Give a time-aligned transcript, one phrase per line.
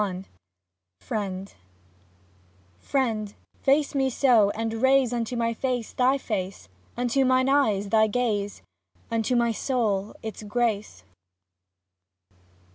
[0.01, 0.25] XXXI
[0.99, 1.53] FRIEND
[2.79, 8.07] Friend, face me so and raise Unto my face thy face, Unto mine eyes thy
[8.07, 8.63] gaze,,
[9.11, 11.03] Unto my soul its grace.